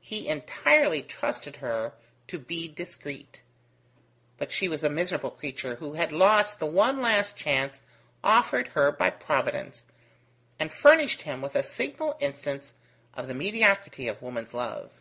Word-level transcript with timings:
He 0.00 0.28
entirely 0.28 1.02
trusted 1.02 1.56
her 1.56 1.92
to 2.28 2.38
be 2.38 2.68
discreet; 2.68 3.42
but 4.38 4.52
she 4.52 4.68
was 4.68 4.84
a 4.84 4.88
miserable 4.88 5.32
creature, 5.32 5.74
who 5.74 5.94
had 5.94 6.12
lost 6.12 6.60
the 6.60 6.66
one 6.66 7.02
last 7.02 7.34
chance 7.34 7.80
offered 8.22 8.68
her 8.68 8.92
by 8.92 9.10
Providence, 9.10 9.84
and 10.56 10.70
furnished 10.72 11.22
him 11.22 11.42
with 11.42 11.56
a 11.56 11.64
signal 11.64 12.16
instance 12.20 12.74
of 13.14 13.26
the 13.26 13.34
mediocrity 13.34 14.06
of 14.06 14.22
woman's 14.22 14.54
love. 14.54 14.92